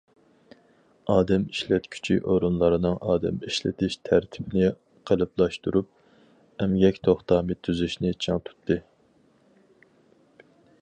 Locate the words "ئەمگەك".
6.65-6.97